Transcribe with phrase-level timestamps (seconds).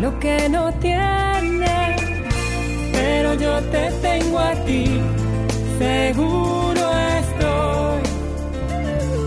[0.00, 1.96] lo que no tiene.
[2.92, 4.84] Pero yo te tengo a ti,
[5.78, 6.84] seguro
[7.20, 8.02] estoy.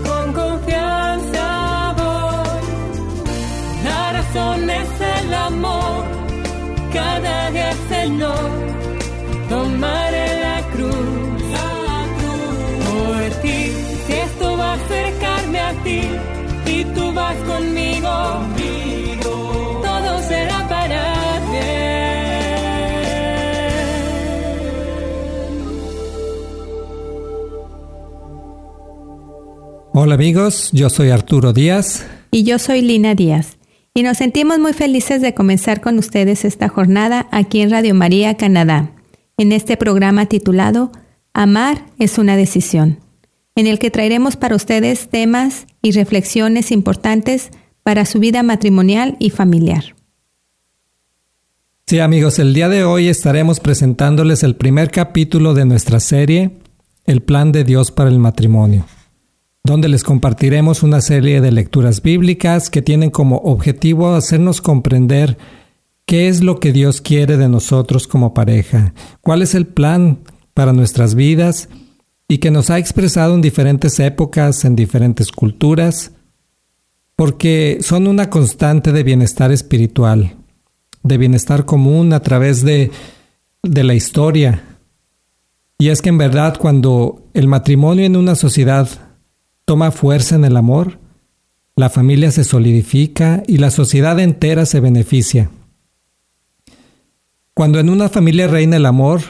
[0.06, 2.62] Con confianza voy.
[3.84, 6.04] La razón es el amor,
[6.92, 8.50] cada día Señor,
[9.48, 11.42] tomaré la cruz.
[11.56, 12.86] La cruz.
[12.86, 13.60] Por ti,
[14.06, 16.02] si esto va a acercarme a ti,
[16.66, 18.59] y tú vas conmigo.
[30.02, 32.06] Hola amigos, yo soy Arturo Díaz.
[32.30, 33.58] Y yo soy Lina Díaz.
[33.92, 38.34] Y nos sentimos muy felices de comenzar con ustedes esta jornada aquí en Radio María,
[38.38, 38.92] Canadá,
[39.36, 40.90] en este programa titulado
[41.34, 42.98] Amar es una decisión,
[43.54, 47.50] en el que traeremos para ustedes temas y reflexiones importantes
[47.82, 49.96] para su vida matrimonial y familiar.
[51.86, 56.52] Sí amigos, el día de hoy estaremos presentándoles el primer capítulo de nuestra serie,
[57.04, 58.86] El plan de Dios para el matrimonio
[59.64, 65.36] donde les compartiremos una serie de lecturas bíblicas que tienen como objetivo hacernos comprender
[66.06, 70.18] qué es lo que Dios quiere de nosotros como pareja, cuál es el plan
[70.54, 71.68] para nuestras vidas
[72.26, 76.12] y que nos ha expresado en diferentes épocas, en diferentes culturas,
[77.16, 80.36] porque son una constante de bienestar espiritual,
[81.02, 82.90] de bienestar común a través de,
[83.62, 84.64] de la historia.
[85.78, 88.88] Y es que en verdad cuando el matrimonio en una sociedad
[89.70, 90.98] toma fuerza en el amor,
[91.76, 95.48] la familia se solidifica y la sociedad entera se beneficia.
[97.54, 99.20] Cuando en una familia reina el amor,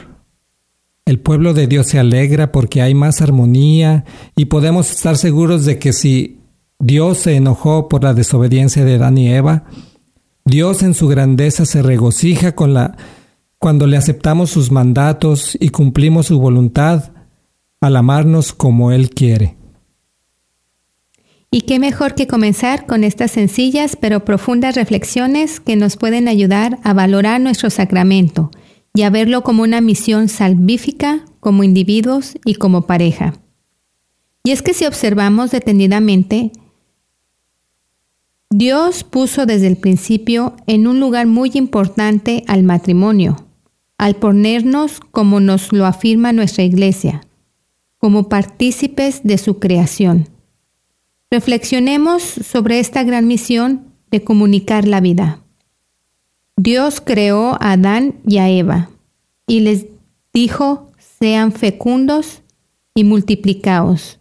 [1.05, 4.03] el pueblo de Dios se alegra porque hay más armonía
[4.35, 6.39] y podemos estar seguros de que si
[6.79, 9.65] Dios se enojó por la desobediencia de Adán y Eva,
[10.43, 12.97] Dios en su grandeza se regocija con la
[13.59, 17.11] cuando le aceptamos sus mandatos y cumplimos su voluntad
[17.79, 19.60] al amarnos como Él quiere.
[21.53, 26.79] Y qué mejor que comenzar con estas sencillas pero profundas reflexiones que nos pueden ayudar
[26.83, 28.51] a valorar nuestro sacramento
[28.93, 33.33] y a verlo como una misión salvífica como individuos y como pareja.
[34.45, 36.53] Y es que si observamos detenidamente,
[38.49, 43.45] Dios puso desde el principio en un lugar muy importante al matrimonio,
[43.97, 47.21] al ponernos, como nos lo afirma nuestra iglesia,
[47.97, 50.27] como partícipes de su creación.
[51.31, 55.39] Reflexionemos sobre esta gran misión de comunicar la vida.
[56.57, 58.89] Dios creó a Adán y a Eva
[59.47, 59.85] y les
[60.33, 62.41] dijo, sean fecundos
[62.93, 64.19] y multiplicaos.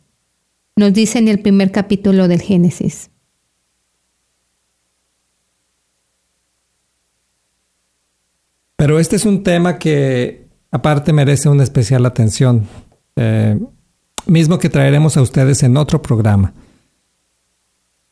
[0.77, 3.11] Nos dice en el primer capítulo del Génesis.
[8.77, 12.67] Pero este es un tema que aparte merece una especial atención,
[13.17, 13.59] eh,
[14.27, 16.55] mismo que traeremos a ustedes en otro programa.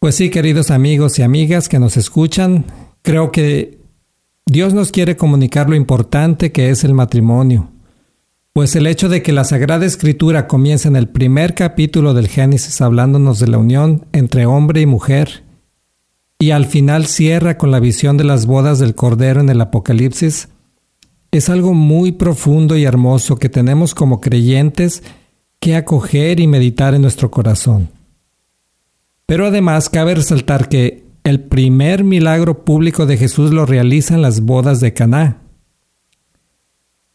[0.01, 2.67] Pues sí, queridos amigos y amigas que nos escuchan,
[3.03, 3.81] creo que
[4.47, 7.73] Dios nos quiere comunicar lo importante que es el matrimonio.
[8.53, 12.81] Pues el hecho de que la Sagrada Escritura comience en el primer capítulo del Génesis
[12.81, 15.43] hablándonos de la unión entre hombre y mujer,
[16.39, 20.49] y al final cierra con la visión de las bodas del Cordero en el Apocalipsis,
[21.33, 25.03] es algo muy profundo y hermoso que tenemos como creyentes
[25.59, 27.98] que acoger y meditar en nuestro corazón.
[29.29, 34.41] Pero además cabe resaltar que el primer milagro público de Jesús lo realiza en las
[34.41, 35.43] bodas de Caná.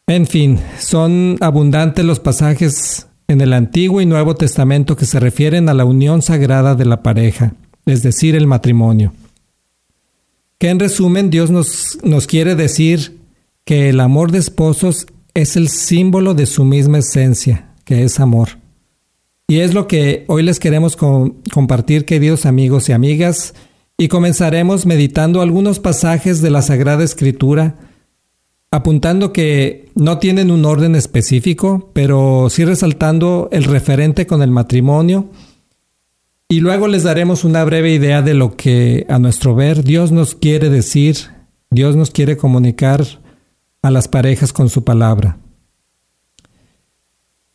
[0.06, 5.68] En fin, son abundantes los pasajes en el Antiguo y Nuevo Testamento que se refieren
[5.68, 7.54] a la unión sagrada de la pareja,
[7.84, 9.12] es decir, el matrimonio.
[10.58, 13.18] Que en resumen Dios nos, nos quiere decir
[13.64, 18.50] que el amor de esposos es el símbolo de su misma esencia, que es amor.
[19.46, 23.54] Y es lo que hoy les queremos compartir, queridos amigos y amigas,
[23.98, 27.76] y comenzaremos meditando algunos pasajes de la Sagrada Escritura,
[28.70, 35.30] apuntando que no tienen un orden específico, pero sí resaltando el referente con el matrimonio,
[36.48, 40.34] y luego les daremos una breve idea de lo que, a nuestro ver, Dios nos
[40.34, 41.16] quiere decir
[41.74, 43.04] Dios nos quiere comunicar
[43.82, 45.38] a las parejas con su palabra.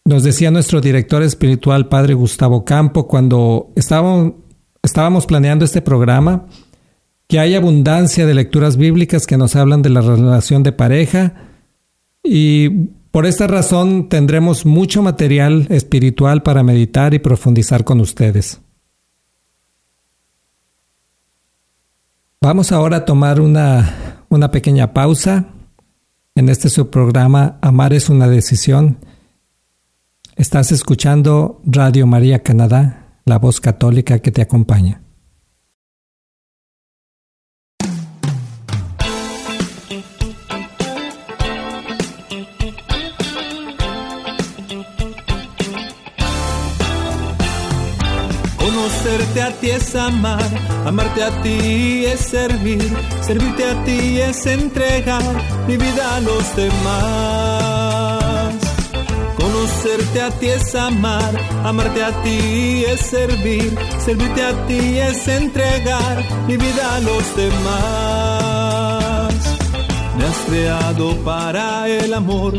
[0.09, 6.47] Nos decía nuestro director espiritual, Padre Gustavo Campo, cuando estábamos, planeando este programa,
[7.27, 11.35] que hay abundancia de lecturas bíblicas que nos hablan de la relación de pareja
[12.23, 12.69] y
[13.11, 18.61] por esta razón tendremos mucho material espiritual para meditar y profundizar con ustedes.
[22.41, 25.49] Vamos ahora a tomar una, una pequeña pausa
[26.33, 28.97] en este subprograma Amar es una decisión.
[30.39, 35.01] Estás escuchando Radio María Canadá, la voz católica que te acompaña.
[48.57, 50.39] Conocerte a ti es amar,
[50.85, 52.89] amarte a ti es servir,
[53.19, 55.21] servirte a ti es entregar
[55.67, 57.78] mi vida a los demás.
[59.81, 61.33] Conocerte a ti es amar,
[61.63, 63.73] amarte a ti es servir,
[64.03, 67.73] servirte a ti es entregar mi vida a los demás.
[70.17, 72.55] Me has creado para el amor,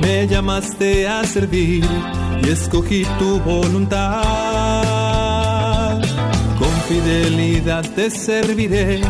[0.00, 1.84] me llamaste a servir
[2.44, 4.22] y escogí tu voluntad
[6.92, 9.00] fidelidad te serviré,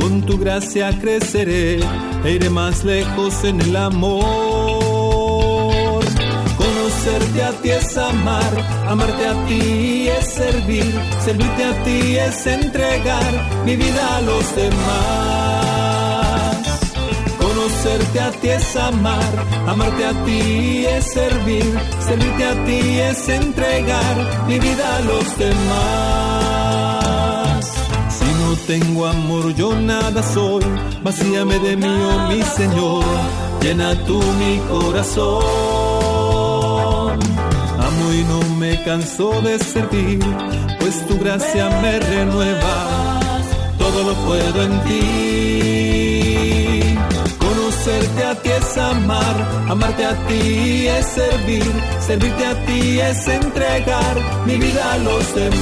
[0.00, 1.78] con tu gracia creceré
[2.24, 4.49] e iré más lejos en el amor.
[7.10, 8.52] Conocerte a ti es amar,
[8.86, 14.76] amarte a ti es servir, servirte a ti es entregar mi vida a los demás.
[17.36, 24.46] Conocerte a ti es amar, amarte a ti es servir, servirte a ti es entregar
[24.46, 26.60] mi vida a los demás
[28.66, 30.64] tengo amor, yo nada soy.
[31.02, 33.04] Vacíame de mí, oh mi Señor.
[33.60, 35.69] Llena tú mi corazón.
[38.90, 40.18] Canso de servir,
[40.80, 43.20] pues tu gracia me renueva.
[43.78, 46.20] Todo lo puedo en ti.
[47.38, 49.36] Conocerte a ti es amar,
[49.68, 51.72] amarte a ti es servir,
[52.04, 55.60] servirte a ti es entregar mi vida a los demás.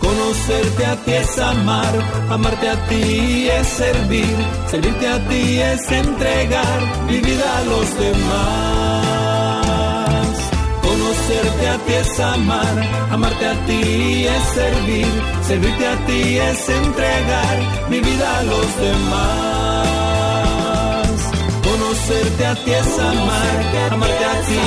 [0.00, 1.94] Conocerte a ti es amar,
[2.30, 4.36] amarte a ti es servir,
[4.70, 8.81] servirte a ti es entregar mi vida a los demás.
[11.32, 12.76] Conocerte a ti es amar,
[13.10, 15.06] amarte a ti es servir,
[15.48, 17.58] servirte a ti es entregar
[17.88, 19.88] mi vida a los demás.
[21.64, 24.58] Conocerte a ti es amar, amarte a ti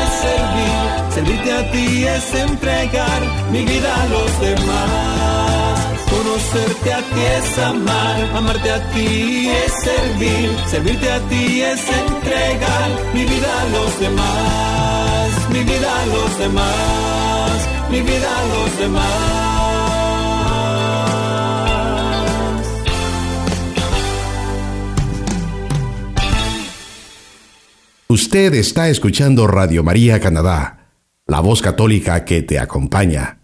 [0.00, 5.80] es servir Servirte a ti es entregar mi vida a los demás.
[6.10, 12.90] Conocerte a ti es amar, amarte a ti es servir, servirte a ti es entregar
[13.14, 15.15] mi vida a los demás,
[15.52, 19.46] mi vida a los demás, mi vida a los demás.
[28.08, 30.76] Usted está escuchando Radio María Canadá
[31.26, 33.40] la voz católica que te acompaña.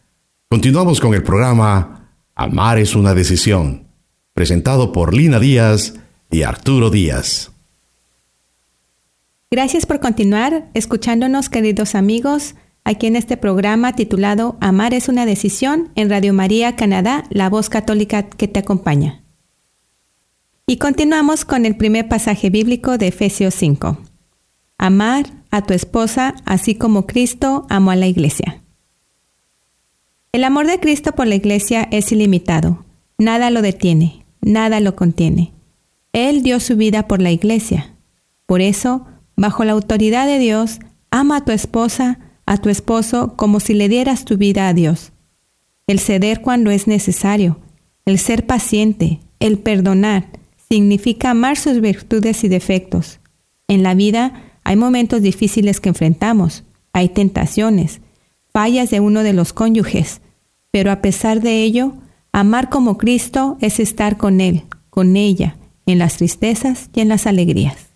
[0.48, 3.88] Continuamos con el programa Amar es una decisión,
[4.34, 5.94] presentado por Lina Díaz
[6.30, 7.51] y Arturo Díaz.
[9.52, 12.54] Gracias por continuar escuchándonos, queridos amigos,
[12.84, 17.68] aquí en este programa titulado Amar es una decisión en Radio María Canadá, la voz
[17.68, 19.22] católica que te acompaña.
[20.66, 23.98] Y continuamos con el primer pasaje bíblico de Efesios 5.
[24.78, 28.62] Amar a tu esposa así como Cristo amó a la iglesia.
[30.32, 32.86] El amor de Cristo por la iglesia es ilimitado.
[33.18, 35.52] Nada lo detiene, nada lo contiene.
[36.14, 37.94] Él dio su vida por la iglesia.
[38.46, 39.06] Por eso,
[39.36, 43.88] bajo la autoridad de Dios, ama a tu esposa, a tu esposo, como si le
[43.88, 45.12] dieras tu vida a Dios.
[45.86, 47.58] El ceder cuando es necesario,
[48.04, 50.28] el ser paciente, el perdonar,
[50.70, 53.20] significa amar sus virtudes y defectos.
[53.68, 58.00] En la vida, hay momentos difíciles que enfrentamos, hay tentaciones,
[58.52, 60.20] fallas de uno de los cónyuges,
[60.70, 61.94] pero a pesar de ello,
[62.32, 67.26] amar como Cristo es estar con Él, con ella, en las tristezas y en las
[67.26, 67.91] alegrías.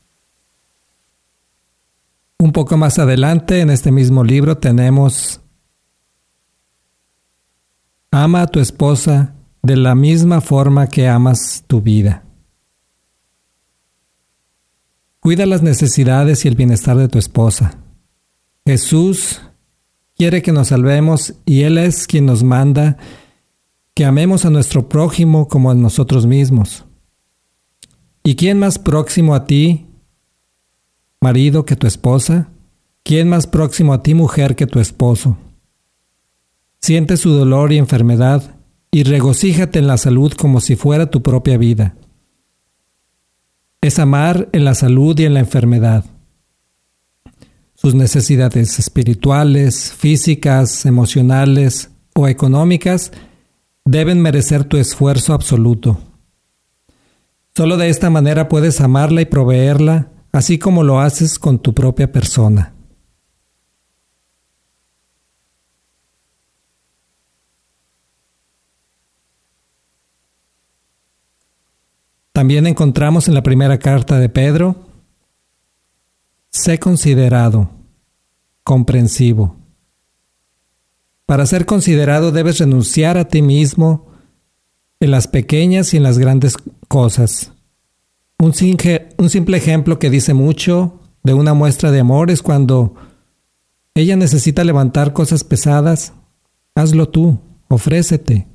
[2.38, 5.40] Un poco más adelante en este mismo libro tenemos
[8.10, 12.24] Ama a tu esposa de la misma forma que amas tu vida.
[15.20, 17.78] Cuida las necesidades y el bienestar de tu esposa.
[18.64, 19.42] Jesús
[20.16, 22.96] quiere que nos salvemos y Él es quien nos manda
[23.92, 26.84] que amemos a nuestro prójimo como a nosotros mismos.
[28.22, 29.85] ¿Y quién más próximo a ti,
[31.20, 32.48] marido, que tu esposa?
[33.02, 35.38] ¿Quién más próximo a ti, mujer, que tu esposo?
[36.80, 38.56] Siente su dolor y enfermedad
[38.90, 41.96] y regocíjate en la salud como si fuera tu propia vida.
[43.80, 46.04] Es amar en la salud y en la enfermedad.
[47.74, 53.12] Sus necesidades espirituales, físicas, emocionales o económicas
[53.84, 55.98] deben merecer tu esfuerzo absoluto.
[57.54, 62.12] Solo de esta manera puedes amarla y proveerla, así como lo haces con tu propia
[62.12, 62.74] persona.
[72.32, 74.76] También encontramos en la primera carta de Pedro,
[76.50, 77.70] sé considerado,
[78.62, 79.56] comprensivo.
[81.24, 84.12] Para ser considerado debes renunciar a ti mismo
[85.00, 86.56] en las pequeñas y en las grandes
[86.88, 87.55] cosas.
[88.38, 92.94] Un, simple ejemplo que dice mucho de una muestra de amor es cuando
[93.94, 96.12] ella necesita levantar cosas pesadas,
[96.74, 97.38] hazlo tú,
[97.68, 98.46] ofrécete.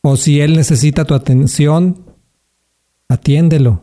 [0.00, 2.04] O si él necesita tu atención,
[3.08, 3.82] atiéndelo.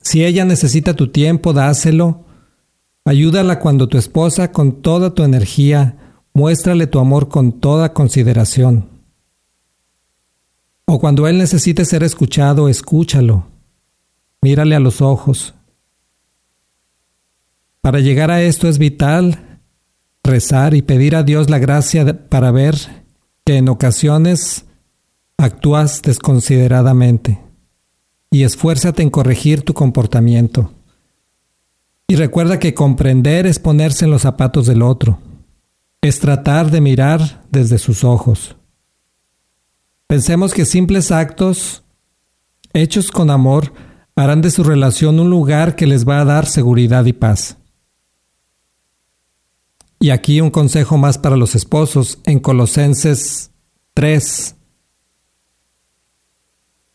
[0.00, 2.26] Si ella necesita tu tiempo, dáselo
[3.08, 5.96] Ayúdala cuando tu esposa con toda tu energía
[6.34, 8.97] muéstrale tu amor con toda consideración.
[10.90, 13.44] O cuando él necesite ser escuchado, escúchalo.
[14.40, 15.52] Mírale a los ojos.
[17.82, 19.60] Para llegar a esto es vital
[20.24, 22.74] rezar y pedir a Dios la gracia para ver
[23.44, 24.64] que en ocasiones
[25.36, 27.38] actúas desconsideradamente
[28.30, 30.72] y esfuérzate en corregir tu comportamiento.
[32.06, 35.18] Y recuerda que comprender es ponerse en los zapatos del otro,
[36.00, 38.56] es tratar de mirar desde sus ojos.
[40.08, 41.84] Pensemos que simples actos,
[42.72, 43.74] hechos con amor,
[44.16, 47.58] harán de su relación un lugar que les va a dar seguridad y paz.
[50.00, 53.50] Y aquí un consejo más para los esposos en Colosenses
[53.92, 54.56] 3.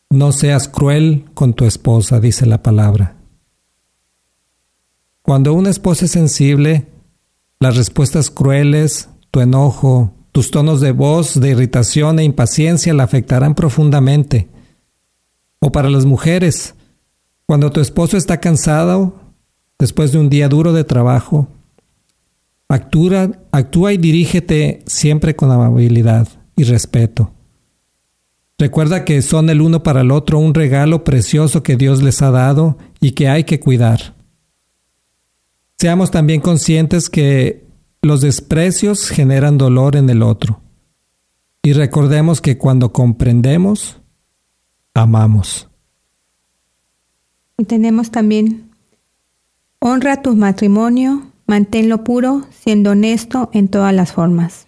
[0.09, 3.17] No seas cruel con tu esposa, dice la palabra.
[5.21, 6.87] Cuando una esposa es sensible,
[7.59, 13.53] las respuestas crueles, tu enojo, tus tonos de voz de irritación e impaciencia la afectarán
[13.53, 14.49] profundamente.
[15.59, 16.73] O para las mujeres,
[17.45, 19.13] cuando tu esposo está cansado,
[19.77, 21.47] después de un día duro de trabajo,
[22.67, 27.31] actúa, actúa y dirígete siempre con amabilidad y respeto.
[28.57, 32.31] Recuerda que son el uno para el otro un regalo precioso que Dios les ha
[32.31, 34.15] dado y que hay que cuidar.
[35.77, 37.67] Seamos también conscientes que
[38.03, 40.59] los desprecios generan dolor en el otro.
[41.63, 44.01] Y recordemos que cuando comprendemos,
[44.93, 45.69] amamos.
[47.57, 48.71] Y tenemos también,
[49.79, 54.67] honra tu matrimonio, manténlo puro, siendo honesto en todas las formas.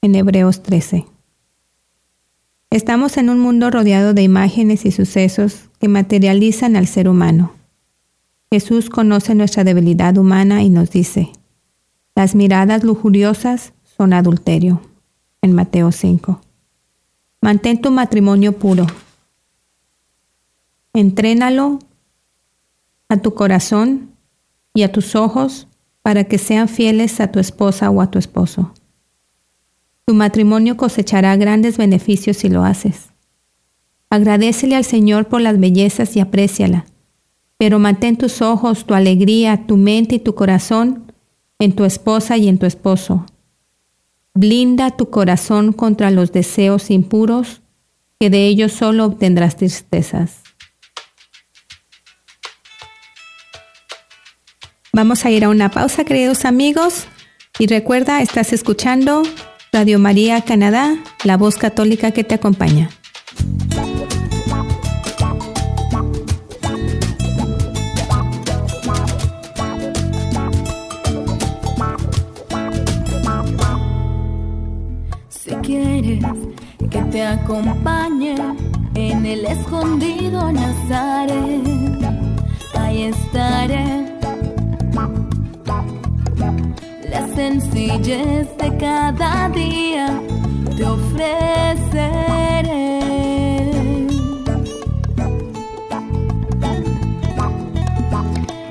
[0.00, 1.06] En Hebreos 13.
[2.70, 7.52] Estamos en un mundo rodeado de imágenes y sucesos que materializan al ser humano.
[8.50, 11.30] Jesús conoce nuestra debilidad humana y nos dice,
[12.14, 14.80] las miradas lujuriosas son adulterio.
[15.40, 16.40] En Mateo 5.
[17.40, 18.86] Mantén tu matrimonio puro.
[20.92, 21.80] Entrénalo
[23.08, 24.10] a tu corazón
[24.72, 25.66] y a tus ojos
[26.02, 28.72] para que sean fieles a tu esposa o a tu esposo.
[30.04, 33.10] Tu matrimonio cosechará grandes beneficios si lo haces.
[34.10, 36.86] Agradecele al Señor por las bellezas y apréciala
[37.62, 41.11] pero mantén tus ojos, tu alegría, tu mente y tu corazón
[41.62, 43.24] en tu esposa y en tu esposo.
[44.34, 47.62] Blinda tu corazón contra los deseos impuros,
[48.18, 50.42] que de ellos solo obtendrás tristezas.
[54.92, 57.06] Vamos a ir a una pausa, queridos amigos,
[57.60, 59.22] y recuerda, estás escuchando
[59.72, 62.90] Radio María Canadá, la voz católica que te acompaña.
[77.12, 78.34] Te acompañe
[78.94, 81.60] en el escondido Nazaret.
[82.74, 84.16] Ahí estaré.
[87.10, 90.22] La sencillez de cada día
[90.74, 92.30] te ofreceré.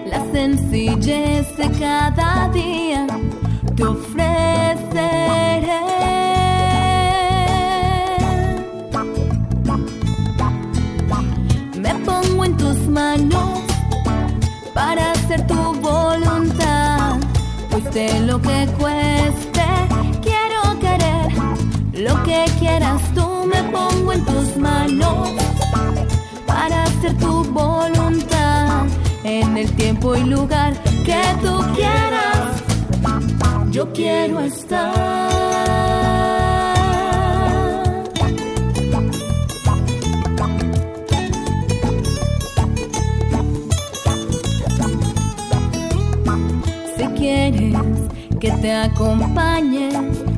[0.07, 3.05] La sencillez de cada día
[3.75, 4.61] te ofreceré.
[14.74, 17.17] para hacer tu voluntad.
[17.70, 19.65] Cueste lo que cueste,
[20.22, 21.31] quiero querer
[21.93, 23.01] lo que quieras.
[23.15, 25.29] Tú me pongo en tus manos
[26.46, 28.86] para hacer tu voluntad
[29.24, 30.74] en el tiempo y lugar
[31.05, 32.63] que tú quieras.
[33.72, 35.40] Yo quiero estar.
[48.41, 49.89] Que te acompañe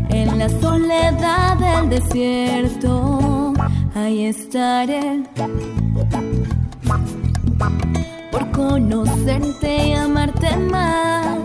[0.10, 3.54] en la soledad del desierto.
[3.96, 5.24] Ahí estaré
[8.30, 11.43] por conocerte y amarte más.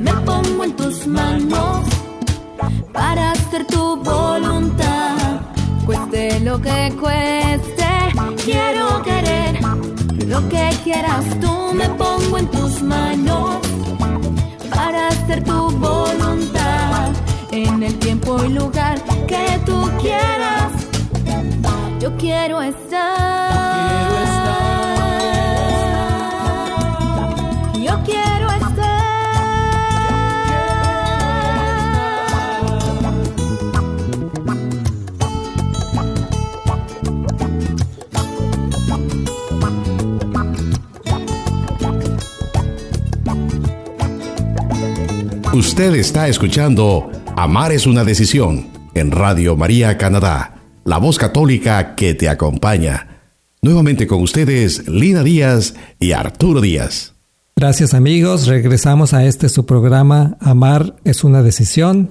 [0.00, 1.86] Me pongo en tus manos
[2.92, 5.18] para hacer tu voluntad
[5.88, 7.88] cueste lo que cueste,
[8.44, 9.58] quiero querer
[10.26, 13.56] lo que quieras tú, me pongo en tus manos
[14.68, 15.97] para hacer tu voluntad
[17.88, 20.72] el tiempo y lugar que tú quieras.
[22.00, 23.48] Yo quiero estar.
[27.74, 28.48] Yo quiero
[45.54, 52.14] Usted está escuchando Amar es una decisión en Radio María Canadá, la voz católica que
[52.14, 53.20] te acompaña.
[53.62, 57.14] Nuevamente con ustedes Lina Díaz y Arturo Díaz.
[57.54, 62.10] Gracias amigos, regresamos a este su programa Amar es una decisión.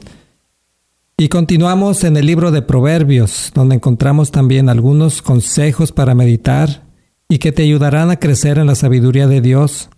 [1.18, 6.84] Y continuamos en el libro de Proverbios, donde encontramos también algunos consejos para meditar
[7.28, 9.90] y que te ayudarán a crecer en la sabiduría de Dios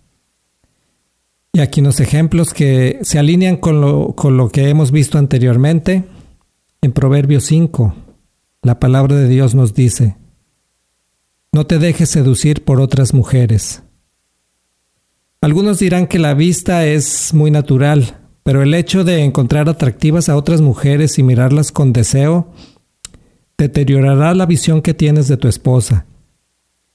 [1.52, 6.04] y aquí unos ejemplos que se alinean con lo, con lo que hemos visto anteriormente.
[6.82, 7.94] En Proverbios 5,
[8.62, 10.16] la palabra de Dios nos dice,
[11.52, 13.82] no te dejes seducir por otras mujeres.
[15.40, 20.36] Algunos dirán que la vista es muy natural, pero el hecho de encontrar atractivas a
[20.36, 22.52] otras mujeres y mirarlas con deseo
[23.58, 26.06] deteriorará la visión que tienes de tu esposa.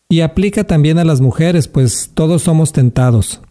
[0.08, 3.42] Y aplica también a las mujeres, pues todos somos tentados.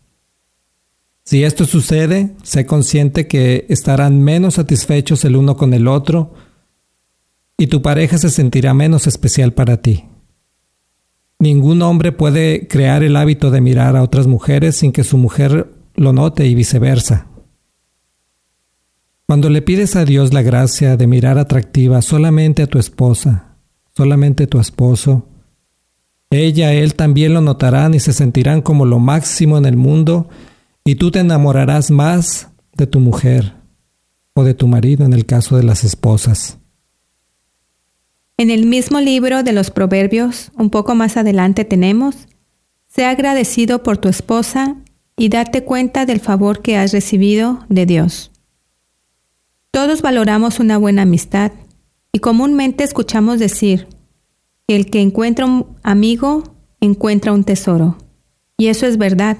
[1.24, 6.34] Si esto sucede, sé consciente que estarán menos satisfechos el uno con el otro
[7.56, 10.04] y tu pareja se sentirá menos especial para ti.
[11.38, 15.72] Ningún hombre puede crear el hábito de mirar a otras mujeres sin que su mujer
[15.94, 17.26] lo note y viceversa.
[19.26, 23.56] Cuando le pides a Dios la gracia de mirar atractiva solamente a tu esposa,
[23.96, 25.26] solamente a tu esposo,
[26.28, 30.28] ella, él también lo notarán y se sentirán como lo máximo en el mundo
[30.85, 33.55] y tú te enamorarás más de tu mujer
[34.35, 36.59] o de tu marido en el caso de las esposas.
[38.37, 42.27] En el mismo libro de los Proverbios, un poco más adelante tenemos,
[42.94, 44.77] Sé agradecido por tu esposa
[45.16, 48.31] y date cuenta del favor que has recibido de Dios.
[49.73, 51.51] Todos valoramos una buena amistad
[52.12, 53.88] y comúnmente escuchamos decir
[54.68, 56.44] que el que encuentra un amigo
[56.81, 57.99] encuentra un tesoro.
[58.57, 59.38] Y eso es verdad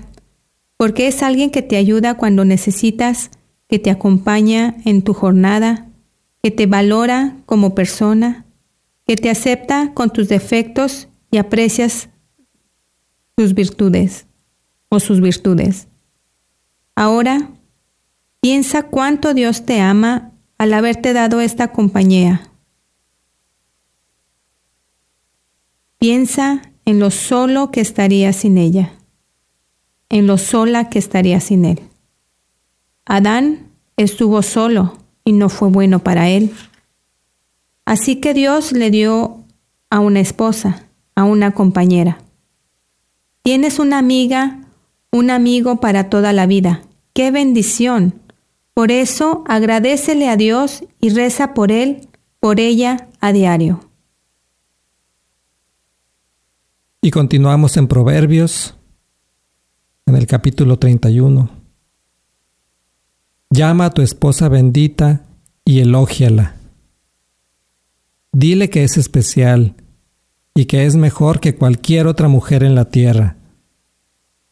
[0.77, 3.31] porque es alguien que te ayuda cuando necesitas,
[3.69, 5.89] que te acompaña en tu jornada,
[6.43, 8.45] que te valora como persona,
[9.07, 12.11] que te acepta con tus defectos y aprecias
[13.37, 14.27] tus virtudes
[14.89, 15.89] o sus virtudes.
[16.95, 17.51] Ahora,
[18.41, 22.51] piensa cuánto Dios te ama al haberte dado esta compañía.
[25.99, 28.93] Piensa en lo solo que estarías sin ella
[30.09, 31.81] en lo sola que estaría sin él.
[33.07, 36.53] Adán estuvo solo y no fue bueno para él.
[37.85, 39.45] Así que Dios le dio
[39.91, 42.19] a una esposa, a una compañera.
[43.43, 44.61] Tienes una amiga,
[45.13, 46.83] un amigo para toda la vida.
[47.13, 48.21] ¡Qué bendición!
[48.73, 52.09] Por eso agradecele a Dios y reza por él,
[52.41, 53.89] por ella a diario.
[57.01, 58.77] Y continuamos en Proverbios,
[60.15, 61.51] en el capítulo 31.
[63.51, 65.23] Llama a tu esposa bendita
[65.65, 66.55] y elógiala.
[68.33, 69.75] Dile que es especial
[70.55, 73.37] y que es mejor que cualquier otra mujer en la tierra.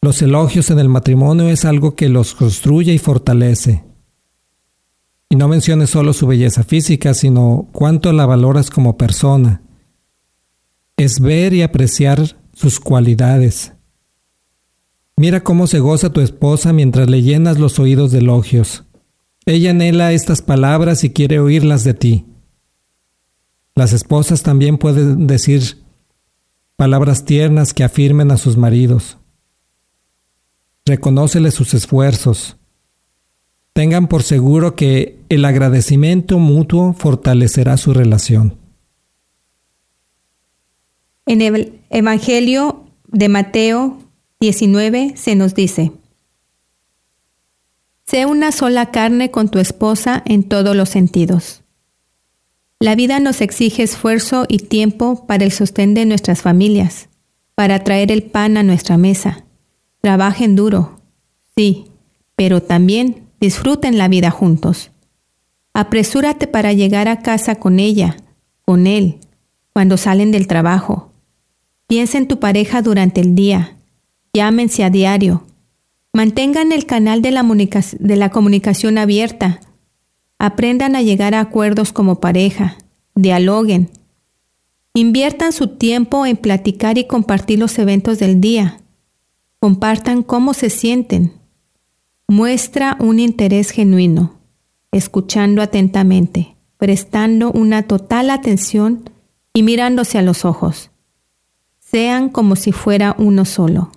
[0.01, 3.85] Los elogios en el matrimonio es algo que los construye y fortalece.
[5.29, 9.61] Y no menciones solo su belleza física, sino cuánto la valoras como persona.
[10.97, 13.73] Es ver y apreciar sus cualidades.
[15.15, 18.83] Mira cómo se goza tu esposa mientras le llenas los oídos de elogios.
[19.45, 22.25] Ella anhela estas palabras y quiere oírlas de ti.
[23.75, 25.83] Las esposas también pueden decir
[26.75, 29.17] palabras tiernas que afirmen a sus maridos.
[30.85, 32.57] Reconócele sus esfuerzos.
[33.73, 38.57] Tengan por seguro que el agradecimiento mutuo fortalecerá su relación.
[41.25, 44.02] En el Evangelio de Mateo
[44.43, 45.93] 19 se nos dice,
[48.05, 51.61] Sé una sola carne con tu esposa en todos los sentidos.
[52.77, 57.07] La vida nos exige esfuerzo y tiempo para el sostén de nuestras familias,
[57.55, 59.45] para traer el pan a nuestra mesa.
[60.01, 60.99] Trabajen duro,
[61.55, 61.85] sí,
[62.35, 64.91] pero también disfruten la vida juntos.
[65.73, 68.17] Apresúrate para llegar a casa con ella,
[68.65, 69.19] con él,
[69.71, 71.13] cuando salen del trabajo.
[71.87, 73.77] Piensa en tu pareja durante el día.
[74.33, 75.45] Llámense a diario.
[76.11, 79.59] Mantengan el canal de la, comunicación abierta
[80.39, 82.77] Aprendan a llegar a acuerdos como pareja.
[83.15, 83.89] Dialoguen.
[84.93, 88.81] Inviertan su tiempo en platicar y compartir los eventos del día.
[89.59, 91.31] Compartan cómo se sienten.
[92.27, 94.39] Muestra un interés genuino,
[94.91, 99.09] escuchando atentamente, prestando una total atención
[99.53, 100.91] y mirándose a los ojos.
[101.79, 103.91] Sean como si fuera uno solo.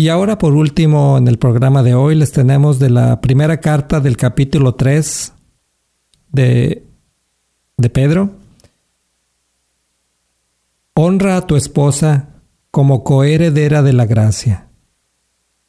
[0.00, 3.98] Y ahora por último en el programa de hoy les tenemos de la primera carta
[3.98, 5.32] del capítulo 3
[6.30, 6.86] de,
[7.76, 8.30] de Pedro.
[10.94, 12.28] Honra a tu esposa
[12.70, 14.68] como coheredera de la gracia,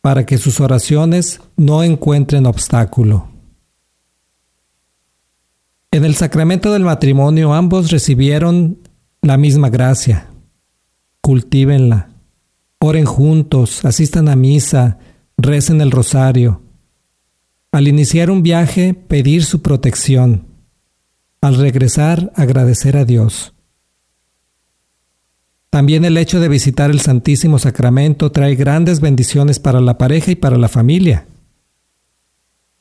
[0.01, 3.29] para que sus oraciones no encuentren obstáculo.
[5.89, 8.77] En el sacramento del matrimonio ambos recibieron
[9.23, 10.27] la misma gracia.
[11.19, 12.09] Cultívenla
[12.81, 14.99] Oren juntos, asistan a misa,
[15.37, 16.61] recen el rosario.
[17.71, 20.45] Al iniciar un viaje, pedir su protección.
[21.41, 23.53] Al regresar, agradecer a Dios.
[25.69, 30.35] También el hecho de visitar el Santísimo Sacramento trae grandes bendiciones para la pareja y
[30.35, 31.27] para la familia.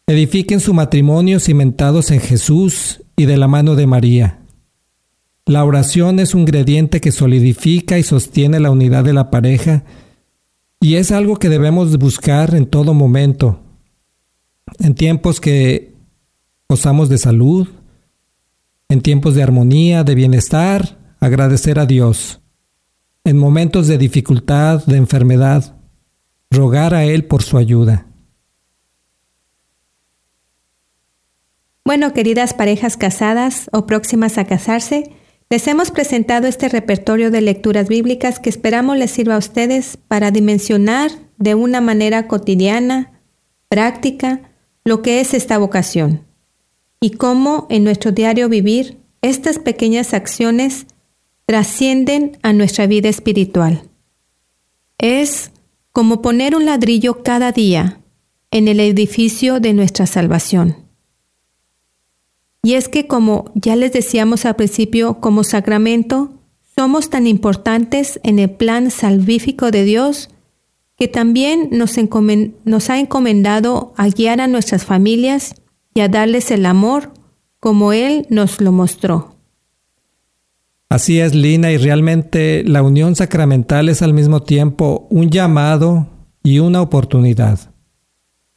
[0.07, 4.39] Edifiquen su matrimonio cimentados en Jesús y de la mano de María.
[5.49, 9.83] La oración es un ingrediente que solidifica y sostiene la unidad de la pareja
[10.79, 13.59] y es algo que debemos buscar en todo momento.
[14.79, 15.95] En tiempos que
[16.69, 17.67] gozamos de salud,
[18.91, 22.43] en tiempos de armonía, de bienestar, agradecer a Dios.
[23.25, 25.77] En momentos de dificultad, de enfermedad,
[26.51, 28.07] rogar a Él por su ayuda.
[31.87, 35.15] Bueno, queridas parejas casadas o próximas a casarse,
[35.51, 40.31] les hemos presentado este repertorio de lecturas bíblicas que esperamos les sirva a ustedes para
[40.31, 43.21] dimensionar de una manera cotidiana,
[43.69, 44.43] práctica,
[44.85, 46.25] lo que es esta vocación
[47.01, 50.87] y cómo en nuestro diario vivir estas pequeñas acciones
[51.47, 53.83] trascienden a nuestra vida espiritual.
[54.99, 55.51] Es
[55.93, 58.01] como poner un ladrillo cada día
[58.51, 60.88] en el edificio de nuestra salvación.
[62.63, 66.33] Y es que como ya les decíamos al principio, como sacramento,
[66.77, 70.31] somos tan importantes en el plan salvífico de Dios
[70.99, 71.97] que también nos,
[72.91, 75.55] ha encomendado a guiar a nuestras familias
[75.95, 77.13] y a darles el amor
[77.61, 79.37] como Él nos lo mostró.
[80.89, 86.09] Así es, Lina, y realmente la unión sacramental es al mismo tiempo un llamado
[86.43, 87.73] y una oportunidad,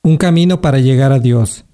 [0.02, 1.66] un camino para llegar a Dios.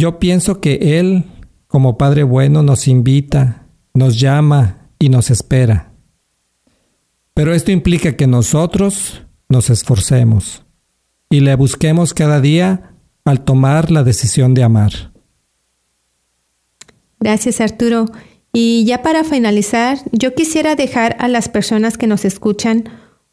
[0.00, 1.24] Yo pienso que Él,
[1.66, 5.92] como Padre bueno, nos invita, nos llama y nos espera.
[7.34, 10.64] Pero esto implica que nosotros nos esforcemos
[11.28, 12.94] y le busquemos cada día
[13.26, 15.12] al tomar la decisión de amar.
[17.18, 18.06] Gracias Arturo.
[18.54, 22.84] Y ya para finalizar, yo quisiera dejar a las personas que nos escuchan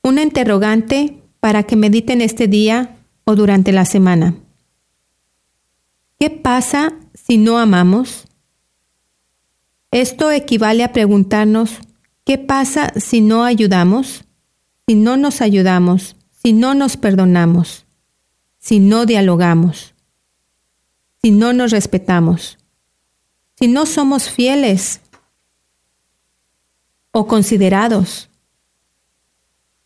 [0.04, 4.36] una interrogante para que mediten este día o durante la semana.
[6.20, 8.26] ¿Qué pasa si no amamos?
[9.92, 11.78] Esto equivale a preguntarnos,
[12.26, 14.26] ¿qué pasa si no ayudamos?
[14.88, 17.86] Si no nos ayudamos, si no nos perdonamos,
[18.58, 19.94] si no dialogamos,
[21.22, 22.58] si no nos respetamos,
[23.60, 25.02] si no somos fieles
[27.12, 28.30] o considerados.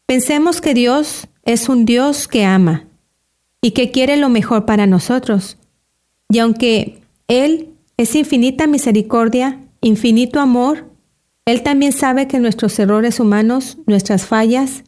[0.05, 2.85] Pensemos que Dios es un Dios que ama
[3.61, 5.57] y que quiere lo mejor para nosotros.
[6.31, 10.89] Y aunque Él es infinita misericordia, infinito amor,
[11.45, 14.83] Él también sabe que nuestros errores humanos, nuestras fallas,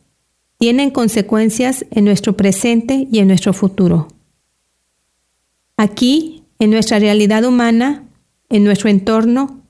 [0.57, 4.07] tienen consecuencias en nuestro presente y en nuestro futuro.
[5.75, 8.05] Aquí, en nuestra realidad humana,
[8.49, 9.61] en nuestro entorno,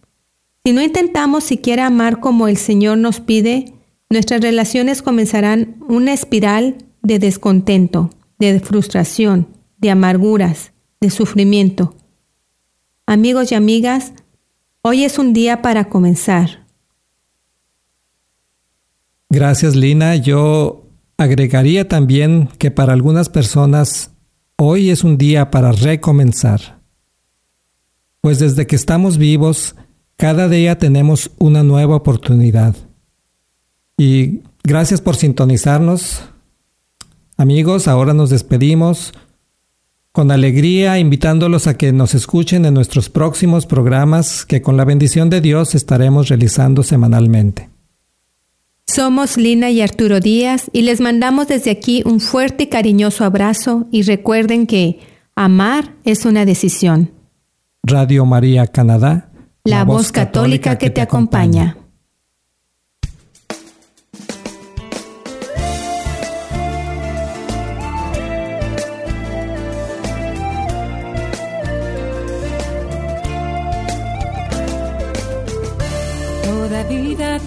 [0.63, 3.73] si no intentamos siquiera amar como el Señor nos pide,
[4.11, 10.72] nuestras relaciones comenzarán una espiral de descontento, de frustración, de amarguras,
[11.03, 11.95] de sufrimiento.
[13.05, 14.13] Amigos y amigas,
[14.81, 16.65] hoy es un día para comenzar.
[19.29, 20.15] Gracias Lina.
[20.15, 20.87] Yo
[21.17, 24.11] agregaría también que para algunas personas
[24.55, 26.79] hoy es un día para recomenzar.
[28.21, 29.75] Pues desde que estamos vivos,
[30.15, 32.75] cada día tenemos una nueva oportunidad.
[33.97, 36.23] Y gracias por sintonizarnos.
[37.35, 39.13] Amigos, ahora nos despedimos
[40.13, 45.31] con alegría invitándolos a que nos escuchen en nuestros próximos programas que con la bendición
[45.31, 47.71] de Dios estaremos realizando semanalmente.
[48.85, 53.87] Somos Lina y Arturo Díaz y les mandamos desde aquí un fuerte y cariñoso abrazo
[53.91, 54.99] y recuerden que
[55.35, 57.09] amar es una decisión.
[57.81, 59.31] Radio María Canadá,
[59.63, 61.75] la, voz católica, que, te acompaña.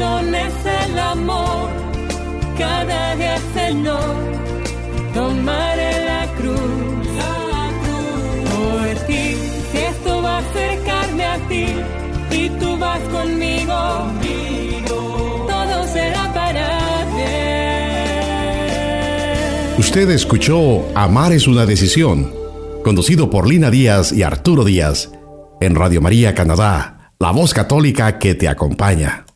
[0.00, 0.54] es
[0.86, 1.68] el amor,
[2.56, 4.16] cada día Señor,
[5.12, 9.36] tomaré la cruz, la cruz por ti,
[9.74, 11.66] esto va a acercarme a ti
[12.30, 15.46] y tú vas conmigo, conmigo.
[15.46, 17.90] todo será para bien.
[19.78, 22.32] Usted escuchó Amar es una decisión,
[22.82, 25.10] conducido por Lina Díaz y Arturo Díaz,
[25.60, 29.26] en Radio María Canadá, la voz católica que te acompaña.